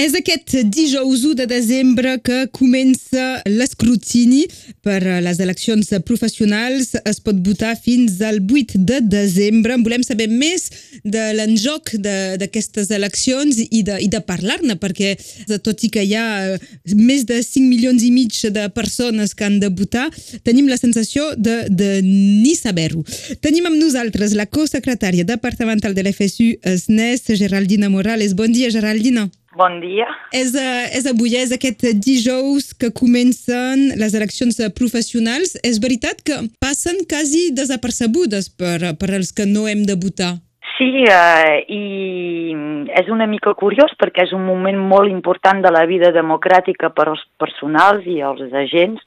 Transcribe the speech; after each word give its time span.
És 0.00 0.14
aquest 0.16 0.54
dijous 0.72 1.26
1 1.28 1.34
de 1.36 1.44
desembre 1.44 2.14
que 2.24 2.46
comença 2.56 3.42
l'escrutini 3.44 4.46
per 4.80 5.02
les 5.20 5.40
eleccions 5.44 5.90
professionals. 6.08 6.94
Es 7.04 7.18
pot 7.20 7.36
votar 7.44 7.74
fins 7.76 8.14
al 8.24 8.38
8 8.40 8.80
de 8.88 9.02
desembre. 9.04 9.74
En 9.76 9.84
volem 9.84 10.00
saber 10.06 10.30
més 10.32 10.70
de 11.04 11.24
l'enjoc 11.36 11.92
d'aquestes 12.00 12.88
eleccions 12.96 13.58
i 13.66 13.82
de, 13.84 13.98
i 14.00 14.08
de 14.08 14.22
parlar-ne, 14.24 14.78
perquè 14.80 15.18
tot 15.60 15.84
i 15.84 15.90
que 15.92 16.06
hi 16.06 16.16
ha 16.16 16.56
més 16.96 17.26
de 17.28 17.42
5 17.44 17.68
milions 17.68 18.06
i 18.06 18.08
mig 18.14 18.38
de 18.56 18.70
persones 18.72 19.36
que 19.36 19.44
han 19.44 19.60
de 19.60 19.68
votar, 19.68 20.06
tenim 20.48 20.70
la 20.70 20.80
sensació 20.80 21.34
de, 21.36 21.66
de 21.68 21.90
ni 22.06 22.54
saber-ho. 22.56 23.04
Tenim 23.44 23.68
amb 23.68 23.76
nosaltres 23.76 24.32
la 24.32 24.48
co-secretària 24.48 25.28
departamental 25.28 25.92
de 25.92 26.08
l'FSU 26.08 26.54
SNES, 26.64 27.34
Geraldina 27.36 27.92
Morales. 27.92 28.32
Bon 28.32 28.48
dia, 28.48 28.72
Geraldina. 28.72 29.28
Bon 29.58 29.80
dia. 29.82 30.06
És, 30.30 30.52
uh, 30.54 30.84
és 30.94 31.06
avui, 31.10 31.32
és 31.34 31.50
aquest 31.50 31.82
dijous 31.98 32.70
que 32.78 32.92
comencen 32.94 33.88
les 33.98 34.14
eleccions 34.14 34.60
professionals. 34.76 35.56
És 35.66 35.80
veritat 35.82 36.22
que 36.22 36.38
passen 36.62 37.02
quasi 37.10 37.48
desapercebudes 37.50 38.46
per, 38.54 38.94
per 39.00 39.10
als 39.16 39.32
que 39.34 39.48
no 39.50 39.66
hem 39.66 39.82
de 39.88 39.98
votar. 39.98 40.36
Sí, 40.76 41.02
eh, 41.02 41.56
i 41.68 42.54
és 42.96 43.10
una 43.12 43.26
mica 43.28 43.52
curiós 43.58 43.92
perquè 44.00 44.24
és 44.24 44.30
un 44.32 44.46
moment 44.46 44.78
molt 44.92 45.10
important 45.10 45.60
de 45.60 45.72
la 45.74 45.82
vida 45.84 46.08
democràtica 46.14 46.88
per 46.94 47.10
als 47.10 47.26
personals 47.42 48.06
i 48.08 48.20
als 48.24 48.54
agents 48.62 49.02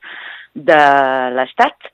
de 0.53 0.81
l'Estat 1.33 1.89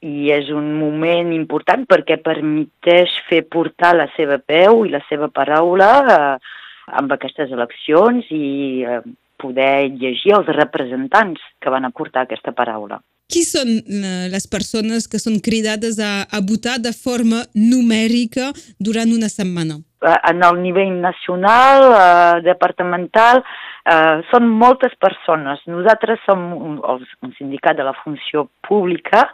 i 0.00 0.30
és 0.32 0.48
un 0.54 0.70
moment 0.78 1.34
important 1.34 1.84
perquè 1.90 2.16
permeteix 2.24 3.18
fer 3.28 3.42
portar 3.50 3.92
la 3.98 4.06
seva 4.14 4.38
peu 4.38 4.86
i 4.86 4.94
la 4.94 5.02
seva 5.10 5.28
paraula 5.28 5.90
eh, 6.14 6.56
amb 7.00 7.12
aquestes 7.12 7.52
eleccions 7.54 8.26
i 8.34 8.84
eh, 8.84 9.00
poder 9.38 9.90
llegir 9.94 10.34
els 10.38 10.50
representants 10.56 11.42
que 11.62 11.70
van 11.70 11.86
aportar 11.88 12.26
aquesta 12.26 12.52
paraula. 12.52 13.00
Qui 13.28 13.42
són 13.44 13.68
eh, 13.68 14.28
les 14.32 14.46
persones 14.48 15.04
que 15.10 15.20
són 15.20 15.36
cridades 15.44 15.98
a, 16.00 16.24
a 16.24 16.40
votar 16.40 16.78
de 16.80 16.94
forma 16.96 17.42
numèrica 17.52 18.54
durant 18.80 19.12
una 19.12 19.28
setmana? 19.28 19.76
Eh, 20.00 20.14
en 20.30 20.40
el 20.46 20.62
nivell 20.62 20.94
nacional, 21.02 21.84
eh, 21.92 22.40
departamental, 22.46 23.42
eh, 23.84 24.16
són 24.30 24.48
moltes 24.48 24.96
persones. 24.96 25.60
Nosaltres 25.68 26.24
som 26.24 26.40
un, 26.56 26.80
un 26.80 27.34
sindicat 27.36 27.76
de 27.76 27.84
la 27.84 27.96
funció 28.00 28.48
pública 28.64 29.26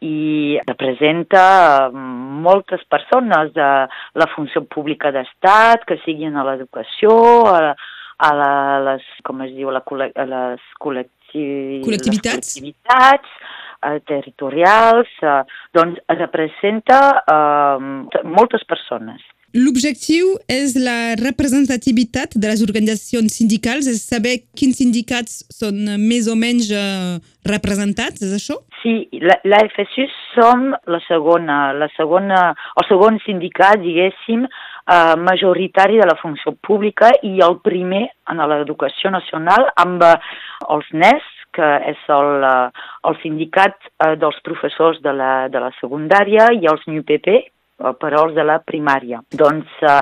i 0.00 0.58
representa 0.66 1.90
mm, 1.92 2.42
moltes 2.44 2.84
persones 2.88 3.52
de 3.52 3.68
la 4.16 4.28
funció 4.34 4.64
pública 4.64 5.12
d'estat, 5.12 5.84
que 5.88 6.00
siguin 6.04 6.36
a 6.36 6.44
l'educació, 6.48 7.12
a, 7.52 7.74
a 8.20 8.30
la, 8.36 8.52
les, 8.88 9.08
com 9.24 9.42
es 9.44 9.52
diu, 9.56 9.72
la, 9.72 9.82
a 9.84 10.28
les 10.34 10.70
col·lecti, 10.80 11.44
col·lectivitats, 11.84 12.54
les 12.54 12.62
col·lectivitats 12.62 13.34
eh, 13.84 13.98
territorials, 14.08 15.12
eh, 15.20 15.42
doncs 15.76 16.00
representa 16.16 17.02
eh, 17.20 18.24
moltes 18.24 18.64
persones. 18.68 19.20
L'objectiu 19.50 20.36
és 20.46 20.76
la 20.78 21.16
representativitat 21.18 22.36
de 22.38 22.46
les 22.46 22.60
organitzacions 22.62 23.34
sindicals, 23.34 23.88
és 23.90 24.04
saber 24.06 24.36
quins 24.54 24.78
sindicats 24.78 25.40
són 25.50 25.80
més 25.98 26.28
o 26.30 26.36
menys 26.38 26.70
eh, 26.70 27.18
representats, 27.50 28.22
és 28.22 28.36
això? 28.36 28.60
Sí, 28.78 28.94
la, 29.18 29.40
la 29.50 29.58
FSU 29.72 30.06
som 30.36 30.70
la 30.86 31.02
segona, 31.08 31.58
la 31.74 31.90
segona, 31.96 32.44
el 32.78 32.86
segon 32.86 33.18
sindicat, 33.26 33.82
diguéssim, 33.82 34.46
eh, 34.46 35.18
majoritari 35.18 35.98
de 35.98 36.06
la 36.06 36.18
funció 36.22 36.54
pública 36.62 37.10
i 37.26 37.42
el 37.42 37.58
primer 37.66 38.06
en 38.30 38.46
l'educació 38.54 39.10
nacional 39.10 39.66
amb 39.82 40.06
eh, 40.06 40.16
els 40.70 40.94
NES, 40.94 41.26
que 41.58 41.68
és 41.90 42.10
el, 42.14 42.44
el 43.10 43.16
sindicat 43.24 43.74
dels 44.22 44.36
professors 44.46 45.00
de 45.02 45.10
la, 45.10 45.48
de 45.50 45.58
la 45.58 45.72
secundària 45.80 46.52
i 46.54 46.68
els 46.70 46.86
NUPP, 46.86 47.26
per 48.00 48.12
als 48.14 48.34
de 48.36 48.44
la 48.46 48.60
primària. 48.64 49.22
Doncs 49.32 49.82
eh, 49.82 50.00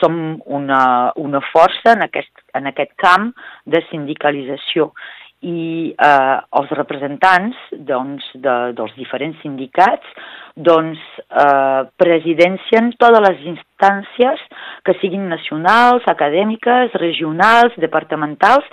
som 0.00 0.18
una, 0.46 0.82
una 1.16 1.40
força 1.52 1.94
en 1.96 2.04
aquest, 2.06 2.44
en 2.54 2.70
aquest 2.70 2.94
camp 3.00 3.32
de 3.66 3.82
sindicalització 3.90 4.92
i 5.46 5.94
eh, 5.94 6.36
els 6.58 6.70
representants 6.74 7.58
doncs, 7.86 8.26
de, 8.34 8.56
dels 8.78 8.94
diferents 8.98 9.38
sindicats 9.44 10.06
doncs, 10.58 10.98
eh, 11.30 11.82
presidencien 12.02 12.90
totes 12.98 13.22
les 13.28 13.44
instàncies 13.54 14.42
que 14.82 14.96
siguin 14.98 15.28
nacionals, 15.30 16.06
acadèmiques, 16.10 16.96
regionals, 16.98 17.76
departamentals, 17.78 18.66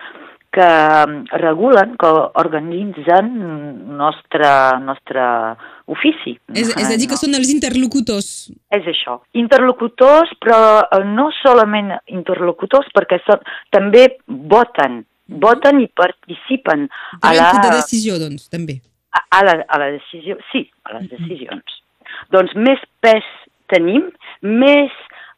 que 0.55 0.65
mm, 0.65 1.39
regulen, 1.41 1.95
que 1.99 2.11
organitzen 2.41 3.31
nostre, 3.99 4.51
nostre 4.85 5.25
ofici. 5.91 6.35
És, 6.53 6.71
és 6.71 6.91
a 6.91 6.97
dir, 6.97 7.09
que 7.11 7.19
són 7.19 7.35
els 7.37 7.51
interlocutors. 7.53 8.29
És 8.73 8.87
això. 8.91 9.19
Interlocutors, 9.37 10.31
però 10.41 10.59
eh, 10.85 11.03
no 11.11 11.27
solament 11.41 11.91
interlocutors, 12.07 12.87
perquè 12.95 13.19
són, 13.25 13.43
també 13.75 14.07
voten, 14.55 15.03
voten 15.43 15.83
i 15.83 15.89
participen. 16.03 16.87
a 17.21 17.33
la... 17.35 17.49
de 17.59 17.73
decisió, 17.81 18.19
doncs, 18.21 18.47
també. 18.53 18.79
A, 19.15 19.25
a, 19.39 19.43
la, 19.47 19.59
a 19.67 19.81
la 19.81 19.91
decisió, 19.95 20.39
sí, 20.51 20.65
a 20.87 20.97
les 20.97 21.09
decisions. 21.11 21.81
Doncs 22.31 22.55
més 22.55 22.81
pes 23.03 23.27
tenim, 23.71 24.07
més 24.41 24.93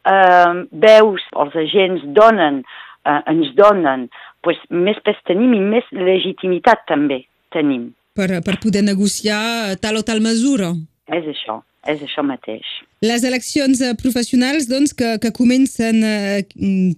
eh, 0.06 0.54
veus 0.86 1.26
els 1.42 1.56
agents 1.66 2.06
donen, 2.16 2.62
eh, 3.08 3.20
ens 3.32 3.52
donen 3.58 4.08
pues, 4.44 4.60
més 4.70 4.98
pes 5.06 5.18
tenim 5.28 5.54
i 5.56 5.62
més 5.62 5.86
legitimitat 5.94 6.84
també 6.90 7.22
tenim. 7.54 7.90
Per, 8.18 8.28
per 8.42 8.58
poder 8.62 8.82
negociar 8.82 9.76
tal 9.82 10.00
o 10.00 10.04
tal 10.06 10.22
mesura. 10.24 10.72
És 11.14 11.26
això, 11.30 11.60
és 11.88 12.04
això 12.04 12.24
mateix. 12.26 12.66
Les 13.06 13.22
eleccions 13.22 13.78
eh, 13.80 13.92
professionals 13.94 14.66
doncs, 14.66 14.92
que, 14.98 15.12
que 15.22 15.30
comencen, 15.34 16.00
eh, 16.02 16.40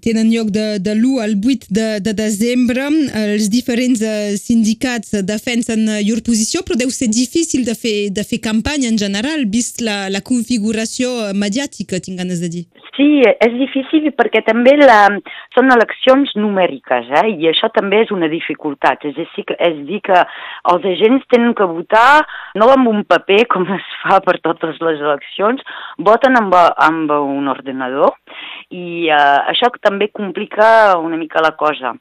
tenen 0.05 0.31
lloc 0.33 0.49
de, 0.55 0.79
de 0.81 0.95
l'1 0.97 1.21
al 1.27 1.37
8 1.37 1.69
de, 1.77 1.89
de 2.07 2.15
desembre. 2.17 2.89
Els 3.21 3.51
diferents 3.53 4.01
eh, 4.01 4.37
sindicats 4.41 5.13
defensen 5.29 5.85
llur 6.07 6.23
posició, 6.25 6.65
però 6.65 6.79
deu 6.81 6.93
ser 6.95 7.11
difícil 7.13 7.67
de 7.69 7.77
fer, 7.77 7.97
de 8.17 8.25
fer 8.25 8.41
campanya 8.41 8.89
en 8.89 8.97
general, 9.01 9.45
vist 9.53 9.85
la, 9.85 10.09
la 10.09 10.25
configuració 10.25 11.35
mediàtica, 11.37 12.01
tinc 12.01 12.25
ganes 12.25 12.41
de 12.41 12.53
dir. 12.57 12.65
Sí, 12.97 13.23
és 13.23 13.53
difícil 13.57 14.11
perquè 14.17 14.43
també 14.45 14.75
la, 14.77 15.07
són 15.55 15.71
eleccions 15.73 16.33
numèriques, 16.37 17.07
eh? 17.21 17.29
i 17.33 17.49
això 17.49 17.71
també 17.73 18.03
és 18.05 18.11
una 18.13 18.29
dificultat. 18.29 19.07
És, 19.09 19.15
dir, 19.17 19.45
és 19.57 19.79
dir, 19.89 20.01
que 20.05 20.19
els 20.73 20.89
agents 20.95 21.25
tenen 21.33 21.55
que 21.57 21.69
votar 21.71 22.25
no 22.61 22.69
amb 22.75 22.91
un 22.91 23.05
paper, 23.09 23.45
com 23.53 23.65
es 23.77 23.87
fa 24.03 24.19
per 24.25 24.37
les 24.85 25.03
eleccions, 25.03 25.63
voten 25.99 26.39
amb, 26.41 26.57
amb 26.57 27.13
un 27.19 27.51
ordenador 27.53 28.17
i 28.71 29.09
eh, 29.09 29.39
això 29.53 29.71
també 29.83 30.11
complica 30.15 30.99
una 30.99 31.19
mica 31.21 31.45
la 31.45 31.57
cosa 31.59 31.95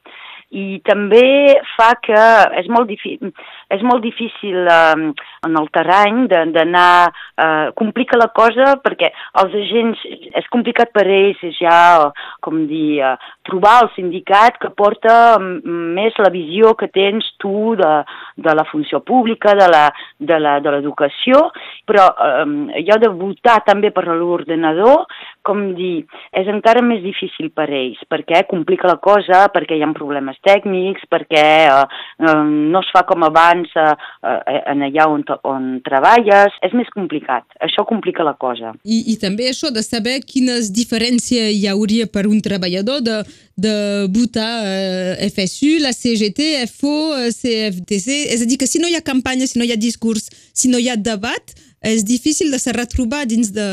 i 0.50 0.80
també 0.82 1.54
fa 1.76 1.92
que 2.02 2.22
és 2.58 2.70
molt, 2.74 2.90
és 2.90 3.84
molt 3.86 4.02
difícil 4.02 4.66
eh, 4.66 5.10
en 5.46 5.58
el 5.62 5.68
terreny 5.76 6.24
d'anar, 6.30 7.10
eh, 7.38 7.70
complica 7.78 8.18
la 8.18 8.32
cosa 8.34 8.74
perquè 8.82 9.12
els 9.44 9.54
agents, 9.62 10.02
és 10.42 10.50
complicat 10.50 10.90
per 10.96 11.06
ells 11.06 11.44
ja, 11.60 12.10
com 12.42 12.64
dir, 12.70 12.98
eh, 13.06 13.14
trobar 13.46 13.76
el 13.84 13.92
sindicat 13.94 14.58
que 14.62 14.74
porta 14.74 15.38
més 15.40 16.18
la 16.18 16.34
visió 16.34 16.74
que 16.80 16.90
tens 16.94 17.30
tu 17.38 17.76
de, 17.78 17.94
de 18.42 18.58
la 18.58 18.66
funció 18.72 19.04
pública, 19.06 19.54
de 19.54 20.40
l'educació, 20.42 21.46
però 21.86 22.10
eh, 22.10 22.84
jo 22.90 22.98
de 23.02 23.14
votar 23.22 23.60
també 23.68 23.94
per 23.94 24.08
l'ordenador, 24.10 25.06
com 25.46 25.62
dir, 25.78 26.04
és 26.36 26.50
encara 26.52 26.82
més 26.86 27.02
difícil 27.04 27.50
per 27.56 27.68
ells, 27.72 28.00
perquè 28.12 28.44
complica 28.50 28.90
la 28.90 28.98
cosa, 29.02 29.46
perquè 29.54 29.78
hi 29.78 29.84
ha 29.84 29.90
problemes 29.96 30.38
tècnics, 30.46 31.06
perquè 31.12 31.46
eh, 31.66 31.84
eh, 32.22 32.34
no 32.44 32.82
es 32.84 32.92
fa 32.94 33.06
com 33.10 33.24
abans 33.28 33.72
eh, 33.76 33.94
eh, 34.30 34.60
en 34.74 34.84
allà 34.90 35.08
on, 35.12 35.24
on 35.50 35.70
treballes, 35.86 36.58
és 36.66 36.76
més 36.78 36.90
complicat, 36.96 37.48
això 37.66 37.86
complica 37.90 38.26
la 38.28 38.36
cosa. 38.40 38.74
I, 38.84 39.02
I 39.14 39.18
també 39.22 39.50
això 39.50 39.72
de 39.74 39.84
saber 39.86 40.20
quines 40.28 40.74
diferències 40.76 41.56
hi 41.56 41.66
hauria 41.72 42.10
per 42.12 42.28
un 42.30 42.44
treballador 42.46 43.02
de, 43.06 43.22
de 43.60 43.76
votar 44.14 44.52
eh, 44.68 45.30
FSU, 45.32 45.80
la 45.84 45.96
CGT, 45.96 46.52
FO, 46.76 46.96
eh, 47.18 47.32
CFTC, 47.34 48.22
és 48.36 48.44
a 48.44 48.50
dir, 48.50 48.60
que 48.62 48.70
si 48.70 48.84
no 48.84 48.92
hi 48.92 49.00
ha 49.00 49.06
campanya, 49.06 49.48
si 49.48 49.60
no 49.60 49.68
hi 49.68 49.74
ha 49.74 49.80
discurs, 49.80 50.30
si 50.54 50.72
no 50.72 50.80
hi 50.80 50.92
ha 50.92 51.00
debat, 51.00 51.56
és 51.82 52.04
difícil 52.04 52.52
de 52.52 52.60
se 52.60 52.74
retrobar 52.76 53.26
dins 53.30 53.54
de, 53.56 53.68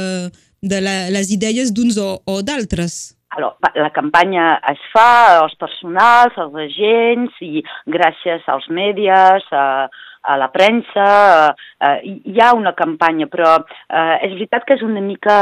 de 0.71 0.81
la, 0.83 0.97
les 1.15 1.33
idees 1.35 1.73
d'uns 1.75 1.99
o, 2.03 2.09
o 2.27 2.41
d'altres. 2.43 3.17
Alors, 3.37 3.57
la 3.77 3.91
campanya 3.93 4.57
es 4.71 4.81
fa 4.95 5.43
als 5.43 5.57
personals, 5.61 6.37
als 6.41 6.55
agents 6.67 7.41
i 7.45 7.63
gràcies 7.93 8.47
als 8.49 8.69
mèdies, 8.73 9.45
a, 9.53 9.89
a 10.27 10.37
la 10.37 10.49
premsa, 10.51 11.55
eh, 11.79 12.21
hi 12.25 12.41
ha 12.41 12.53
una 12.55 12.73
campanya, 12.75 13.29
però 13.31 13.53
eh, 13.61 14.17
és 14.27 14.35
veritat 14.35 14.67
que 14.67 14.77
és 14.77 14.83
una 14.83 15.03
mica, 15.05 15.37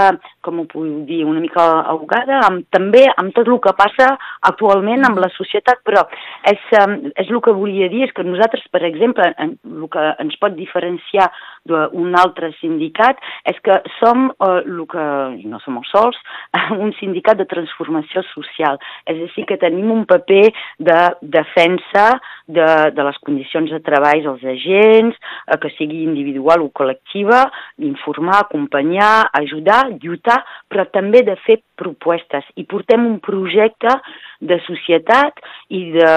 com 0.44 0.60
ho 0.60 0.66
puc 0.70 1.06
dir, 1.08 1.22
una 1.25 1.40
mica 1.42 1.64
ahogada, 1.82 2.42
amb, 2.48 2.66
també 2.75 3.04
amb 3.10 3.34
tot 3.36 3.48
el 3.48 3.60
que 3.64 3.75
passa 3.78 4.10
actualment 4.50 5.06
amb 5.08 5.22
la 5.25 5.31
societat, 5.36 5.81
però 5.86 6.04
és, 6.50 6.60
eh, 6.76 7.12
és 7.25 7.31
el 7.31 7.40
que 7.44 7.56
volia 7.56 7.88
dir, 7.92 8.04
és 8.08 8.14
que 8.14 8.26
nosaltres, 8.26 8.66
per 8.75 8.84
exemple, 8.84 9.31
en, 9.38 9.56
el 9.64 9.88
que 9.92 10.06
ens 10.25 10.36
pot 10.42 10.56
diferenciar 10.58 11.30
d'un 11.64 12.12
altre 12.20 12.50
sindicat 12.58 13.16
és 13.48 13.56
que 13.64 13.78
som 13.96 14.26
eh, 14.34 14.60
el 14.60 14.84
que, 14.90 15.06
no 15.48 15.60
som 15.64 15.80
els 15.80 15.90
sols, 15.94 16.20
un 16.84 16.92
sindicat 17.00 17.40
de 17.40 17.48
transformació 17.48 18.25
social, 18.34 18.80
és 19.08 19.16
a 19.16 19.32
dir, 19.32 19.48
que 19.48 19.60
tenim 19.60 19.90
un 19.92 20.04
paper 20.08 20.44
de 20.84 21.00
defensa 21.22 22.06
de, 22.46 22.69
de 22.92 23.08
les 23.08 23.19
condicions 23.25 23.72
de 23.72 23.80
treball 23.84 24.22
dels 24.25 24.44
agents, 24.44 24.74
eh, 24.81 25.59
que 25.61 25.71
sigui 25.76 26.03
individual 26.05 26.65
o 26.65 26.71
col·lectiva, 26.75 27.44
d'informar, 27.81 28.41
acompanyar, 28.44 29.29
ajudar, 29.41 29.82
lluitar, 30.03 30.41
però 30.69 30.87
també 30.94 31.23
de 31.26 31.37
fer 31.44 31.61
propostes. 31.79 32.47
I 32.61 32.67
portem 32.71 33.06
un 33.06 33.21
projecte 33.25 33.94
de 34.41 34.59
societat 34.67 35.41
i, 35.69 35.87
de, 35.94 36.11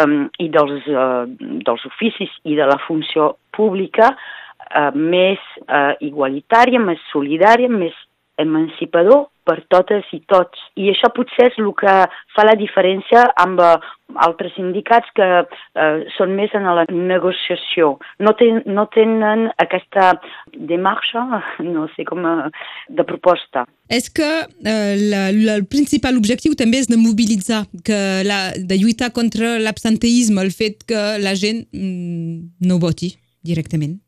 i 0.44 0.50
dels, 0.54 0.89
eh, 0.89 1.24
dels 1.68 1.88
oficis 1.92 2.33
i 2.45 2.57
de 2.59 2.68
la 2.68 2.80
funció 2.88 3.36
pública 3.56 4.12
eh, 4.13 4.92
més 4.94 5.42
eh, 5.68 5.94
igualitària, 6.07 6.81
més 6.83 7.01
solidària, 7.13 7.69
més 7.71 7.95
emancipador 8.41 9.27
per 9.47 9.61
totes 9.71 10.07
i 10.15 10.19
tots. 10.27 10.59
I 10.79 10.91
això 10.91 11.09
potser 11.15 11.47
és 11.51 11.59
el 11.61 11.71
que 11.79 11.93
fa 12.35 12.45
la 12.45 12.55
diferència 12.59 13.23
amb 13.39 13.61
eh, 13.63 13.75
altres 14.23 14.53
sindicats 14.57 15.09
que 15.15 15.27
eh, 15.43 15.99
són 16.17 16.35
més 16.35 16.53
en 16.57 16.67
la 16.67 16.85
negociació. 16.91 17.93
No, 18.23 18.33
ten, 18.39 18.61
no 18.67 18.87
tenen 18.93 19.47
aquesta 19.63 20.13
demarxa, 20.53 21.23
no 21.75 21.87
sé 21.95 22.07
com, 22.07 22.25
eh, 22.27 22.49
de 22.99 23.07
proposta. 23.07 23.65
És 23.87 24.09
que 24.11 24.27
eh, 24.27 24.95
la, 25.07 25.27
la, 25.31 25.55
el 25.55 25.67
principal 25.71 26.19
objectiu 26.19 26.57
també 26.59 26.83
és 26.83 26.91
de 26.91 26.99
mobilitzar, 26.99 27.63
que 27.87 28.01
la, 28.27 28.41
de 28.57 28.79
lluitar 28.81 29.13
contra 29.15 29.55
l'absenteisme, 29.63 30.43
el 30.43 30.51
fet 30.51 30.83
que 30.89 31.05
la 31.23 31.37
gent 31.39 31.63
mm, 31.71 32.67
no 32.67 32.81
voti 32.83 33.15
directament. 33.47 34.01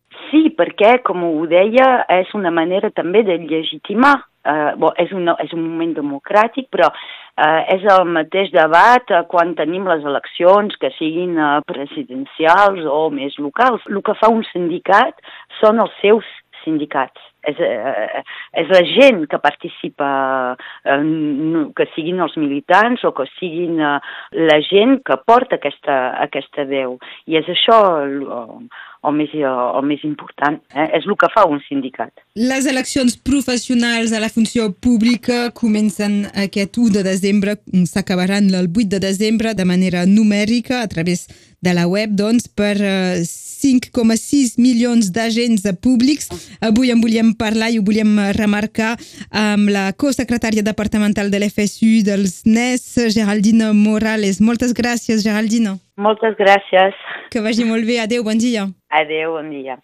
Perquè, 0.59 0.97
com 1.07 1.23
ho 1.23 1.45
deia, 1.47 2.03
és 2.11 2.33
una 2.35 2.51
manera 2.51 2.91
també 2.91 3.23
de 3.23 3.37
legitimar. 3.45 4.17
Eh, 4.49 4.73
bo, 4.79 4.89
és, 4.99 5.11
un, 5.15 5.27
és 5.43 5.51
un 5.55 5.61
moment 5.61 5.91
democràtic, 5.97 6.69
però 6.71 6.87
eh, 6.89 7.63
és 7.75 7.83
el 7.91 8.05
mateix 8.07 8.51
debat 8.53 9.11
eh, 9.11 9.21
quan 9.31 9.51
tenim 9.55 9.87
les 9.87 10.03
eleccions, 10.07 10.75
que 10.81 10.91
siguin 10.97 11.37
eh, 11.37 11.49
presidencials 11.69 12.87
o 12.87 13.01
més 13.13 13.35
locals. 13.39 13.83
El 13.91 13.99
que 14.03 14.15
fa 14.19 14.31
un 14.31 14.43
sindicat 14.51 15.19
són 15.59 15.83
els 15.83 15.95
seus 16.03 16.27
sindicats. 16.63 17.27
És, 17.47 17.55
eh, 17.63 18.23
és 18.59 18.67
la 18.67 18.81
gent 18.83 19.23
que 19.31 19.39
participa, 19.39 20.09
eh, 20.83 20.99
que 21.75 21.87
siguin 21.93 22.19
els 22.19 22.35
militants 22.39 23.05
o 23.07 23.13
que 23.15 23.27
siguin 23.37 23.79
eh, 23.79 23.95
la 24.49 24.59
gent 24.67 24.99
que 25.07 25.19
porta 25.23 25.55
aquesta, 25.55 25.99
aquesta 26.25 26.67
veu. 26.67 26.97
I 27.31 27.39
és 27.39 27.47
això 27.55 27.79
el, 28.03 28.17
el 29.07 29.15
més, 29.15 29.33
el 29.33 29.85
més 29.87 30.03
important. 30.07 30.59
Eh? 30.75 30.87
És 30.97 31.07
el 31.07 31.15
que 31.19 31.29
fa 31.33 31.45
un 31.49 31.61
sindicat. 31.67 32.11
Les 32.39 32.67
eleccions 32.69 33.15
professionals 33.17 34.13
a 34.13 34.21
la 34.23 34.31
funció 34.31 34.69
pública 34.73 35.49
comencen 35.55 36.25
aquest 36.33 36.77
1 36.77 36.97
de 36.97 37.05
desembre, 37.07 37.57
s'acabaran 37.87 38.49
el 38.49 38.67
8 38.67 38.87
de 38.95 39.03
desembre 39.03 39.53
de 39.55 39.65
manera 39.65 40.05
numèrica 40.05 40.81
a 40.83 40.87
través 40.91 41.27
de 41.61 41.73
la 41.73 41.87
web 41.87 42.13
doncs, 42.15 42.47
per 42.47 42.75
5,6 42.79 43.19
eh, 43.65 44.61
milions 44.61 45.11
d'agents 45.15 45.65
públics. 45.83 46.29
Avui 46.61 46.93
en 46.93 47.01
volíem 47.01 47.33
parlar 47.33 47.71
i 47.71 47.79
ho 47.79 47.85
volíem 47.85 48.15
remarcar 48.37 48.95
amb 49.31 49.71
la 49.73 49.89
co-secretària 49.93 50.63
departamental 50.63 51.31
de 51.31 51.41
l'FSU 51.41 52.03
dels 52.07 52.41
NES, 52.45 52.87
Geraldina 53.15 53.73
Morales. 53.73 54.39
Moltes 54.39 54.75
gràcies, 54.77 55.23
Geraldina. 55.25 55.77
Moltes 55.99 56.37
gràcies. 56.39 56.95
Que 57.31 57.43
vagi 57.43 57.67
molt 57.67 57.87
bé. 57.87 57.99
Adéu, 58.05 58.23
bon 58.23 58.39
dia. 58.39 58.69
Adéu, 58.89 59.35
bon 59.35 59.51
dia. 59.51 59.79